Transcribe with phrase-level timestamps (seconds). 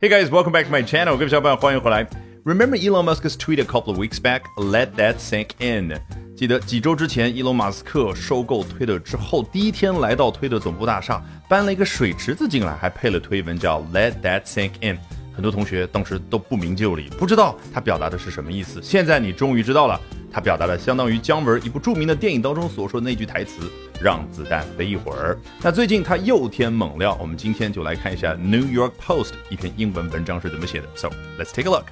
[0.00, 1.16] Hey guys, welcome back to my channel.
[1.16, 2.04] 各位小伙伴，欢迎回来。
[2.44, 4.42] Remember Elon Musk's tweet a couple of weeks back?
[4.56, 5.96] Let that sink in.
[6.36, 14.98] 记得几周之前，伊隆马斯克收购推特之后，第一天来到推特总部大厦，搬了一个水池子进来，还配了推文叫 Let that sink in。
[15.32, 18.80] 很多同学当时都不明就里，不知道他表达的是什么意思。
[18.82, 19.98] 现在你终于知道了，
[20.33, 23.69] 他表达的相当于姜文一部着名的电影当中所说的那句台词。
[24.01, 25.37] 让子弹飞一会儿。
[25.61, 30.87] 那最近他又添猛料，我们今天就来看一下《New York Post》一篇英文文章是怎么写的。
[30.95, 31.87] So let's take a look.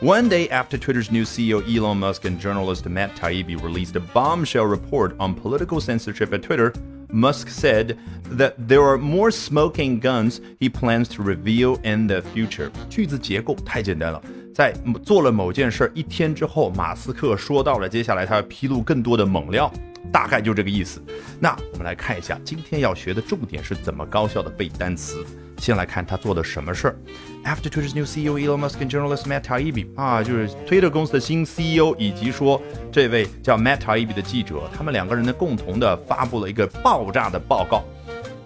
[0.00, 4.66] One day after Twitter's new CEO Elon Musk and journalist Matt Taibbi released a bombshell
[4.66, 6.72] report on political censorship at Twitter,
[7.09, 7.97] Musk said
[8.37, 12.69] that there are more smoking guns he plans to reveal in the future.
[12.89, 14.21] 句子结构太简单了。
[14.53, 19.71] 在做了某件事一天之后，马斯克说到了接下来他要披露更多的猛料。
[20.09, 21.01] 大概就这个意思。
[21.37, 25.25] 那我们来看一下今天要学的重点是怎么高效的背单词。
[25.57, 26.95] 先来看他做的什么事儿。
[27.43, 33.77] After Twitter's new CEO Elon Musk and journalist Matt Taibbi 啊，就是 Twitter 公司的新 CEO 以及说这位叫 Matt
[33.77, 37.83] Taibbi 的记者，他们两个人呢共同的发布了一个爆炸的报告。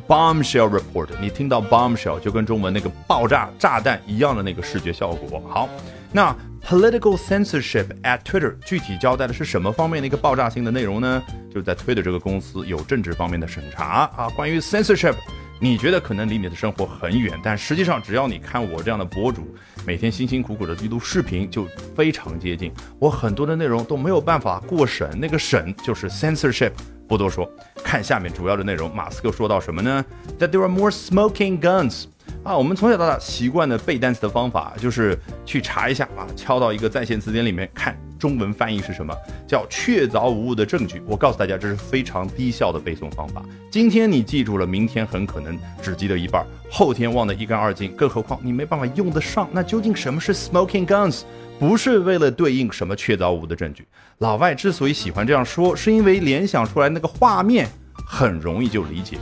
[0.07, 5.41] Bombshell report，你听到 bombshell 就跟中文那个爆炸炸弹一样的那个视觉效果。
[5.49, 5.69] 好，
[6.11, 6.35] 那。
[6.63, 11.23] Political censorship at Twitter 具体交代的是什么方面的一个爆炸性的内容呢？
[11.49, 14.29] 就是在 Twitter 这个公司有政治方面的审查啊。
[14.35, 15.15] 关于 censorship，
[15.63, 22.73] 你觉得可能离你的生活很远，但实际上只要你看我这样的博主，每天辛辛苦苦的记录视频，就非常接近。
[22.97, 26.71] 我很多的内容都没有办法过审，那个审就是 censorship。
[27.07, 27.47] 不多说，
[27.83, 28.93] 看下面主要的内容。
[28.95, 30.03] 马斯克说到什么呢
[30.39, 32.05] ？That there are more smoking guns。
[32.43, 39.11] 啊，我们从小到大习惯的背单词的方法，就是去查一下啊，敲到一个在线词典里面看中文翻译是什么，
[39.47, 41.01] 叫确凿无误的证据。
[41.07, 43.41] 我告诉大家，这是非常低效的背诵方法。
[43.71, 47.91] 今天你记住了，明天很可能只记得一半，后天忘得一干二净。
[47.95, 49.49] 更何况你没办法用得上。
[49.51, 51.23] 那究竟什么是 smoking guns？
[51.57, 53.87] 不是为了对应什么确凿无误的证据。
[54.19, 57.67] 老外之所以喜欢这样说，是因为联想出来那个画面
[58.05, 59.17] 很容易就理解，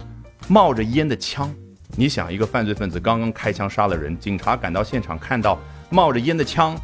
[0.50, 1.50] 冒着烟的枪。
[1.96, 5.58] 你想，一个犯罪分子刚刚开枪杀了人，警察赶到现场看到
[5.90, 6.78] 冒着烟的枪，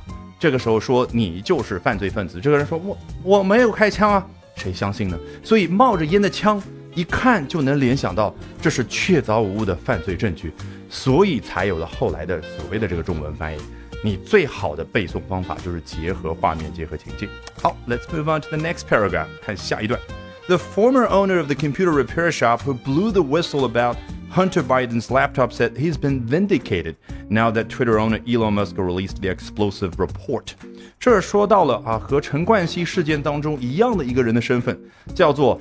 [0.46, 4.24] 这个时候说你就是犯罪分子，这个人说我我没有开枪啊，
[4.56, 5.18] 谁相信呢？
[5.44, 6.62] 所以冒着烟的枪
[6.94, 10.54] 一看就能联想到这是确凿无误的犯罪证据，
[10.88, 13.60] 所以才有了后来的所谓的这个中文翻译。
[14.04, 17.28] 你最好的背诵方法就是结合画面，结合情境。
[17.60, 20.00] 好，Let's move on to the next paragraph，看下一段。
[20.48, 23.98] The former owner of the computer repair shop who blew the whistle about
[24.35, 26.95] Hunter Biden's laptop said he's been vindicated
[27.29, 30.53] now that Twitter owner Elon Musk released the explosive report。
[30.99, 34.79] 这儿说到了啊，和陈冠希事件当中一样的一个人的身份，
[35.15, 35.59] 叫做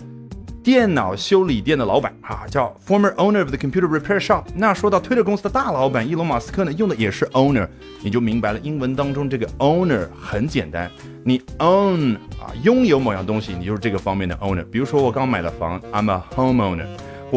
[0.62, 4.44] 电脑修理店的老板啊，叫 former owner of the computer repair shop。
[4.54, 7.68] 那说到 Twitter 公司的大老板伊隆马斯克呢，用的也是 owner，
[8.04, 10.92] 你就明白了，英文当中这个 owner 很简单，
[11.24, 14.64] 你 own 啊，拥有某样东西，你就是这个方面的 owner。
[14.66, 16.86] 比如说我刚买了房，I'm a homeowner。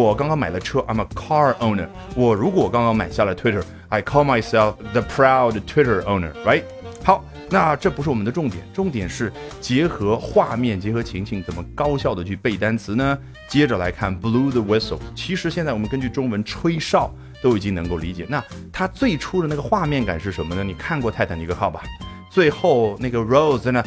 [0.03, 1.87] 我刚刚买了车，I'm a car owner。
[2.13, 6.61] 我如果刚刚买下了 Twitter，I call myself the proud Twitter owner，right？
[7.03, 13.17] 好，那这不是我们的重点，重点是结合画面、结合情境，怎么高效的去背单词呢？
[13.47, 14.99] 接着来看 blow the whistle。
[15.15, 18.23] 其实现在我们根据中文吹哨都已经能够理解。
[18.29, 20.63] 那它最初的那个画面感是什么呢？
[20.63, 21.81] 你看过泰坦尼克号吧？
[22.29, 23.83] 最后那个 Rose 在那。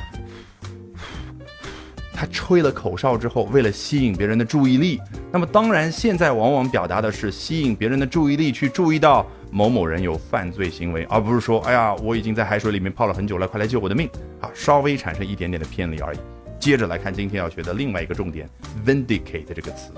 [2.12, 5.00] 他吹了口哨之后，为了吸引别人的注意力，
[5.32, 16.19] 那么当然现在往往表达的是吸引别人的注意力，去注意到某某人有犯罪行为，而不是说，哎呀，我已经在海水里面泡了很久了，快来救我的命啊，稍微产生一点点的偏离而已。
[16.58, 18.48] 接着来看今天要学的另外一个重点
[18.84, 19.92] ，vindicate 这个词，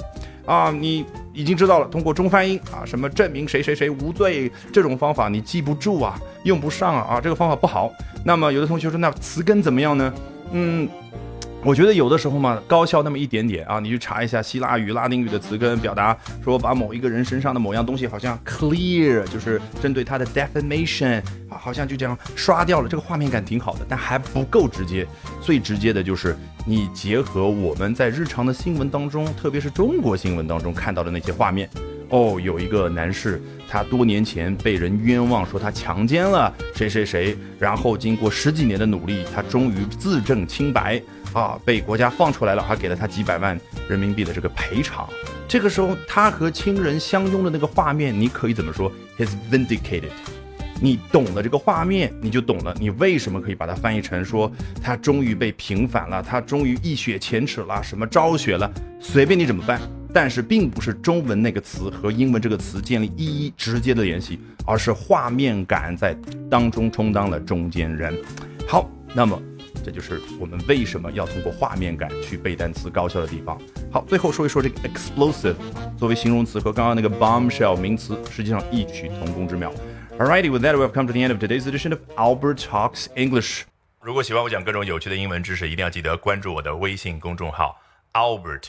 [0.47, 7.91] 啊，你已经知道了，通过中翻英啊，什么证明谁谁谁无罪这种方法你记不住啊，用不上啊，啊，这个方法不好。
[8.25, 10.15] 那么有的同学说，那词根怎么样呢？
[10.53, 10.89] 嗯。
[11.65, 25.07] 我觉得有的时候嘛，高效那么一点点啊，你去查一下希腊语、拉丁语的词根，表达说把某一个人身上的某样东西好像 clear，就是针对他的 defamation，好像就这样刷掉了，这个画面感挺好的，但还不够直接。
[25.41, 26.37] 最直接的就是
[26.67, 31.71] 你结合我们在日常的新闻当中，特别是中国新闻当中看到的那些画面。
[32.13, 41.01] 哦，有一个男士，他多年前被人冤枉说他强奸了谁谁谁，然后经过十几年的努力，他终于自证清白
[41.33, 45.09] 啊，被国家放出来了，还给了他几百万人民币的这个赔偿。
[45.49, 50.11] 这个时候，他和亲人相拥的那个画面，你可以怎么说？He's vindicated。
[50.83, 58.71] 你懂了这个画面，你就懂了你为什么可以把它翻译成说他终于被平反了，他终于一雪前耻了，什么昭雪了，
[59.01, 59.81] 随便你怎么办。
[60.15, 66.15] 但是并不是中文那个词和英文这个词建立一一直接的联系，而是画面感在
[66.51, 68.15] 当中充当了中间人。
[68.69, 69.41] 好，那么
[69.83, 73.59] 这就是我们为什么要通过画面感去背单词高效的地方。
[73.91, 75.57] 好，最后说一说这个 explosive
[75.99, 79.73] 作为形容词和刚刚那个 bombshell 名词实际上异曲同工之妙。
[80.19, 83.63] Alrighty, with that, we've come to the end of today's edition of Albert Talks English.
[84.03, 87.81] 如果喜欢我讲各种有趣的英文知识，一定要记得关注我的微信公众号
[88.13, 88.69] Albert。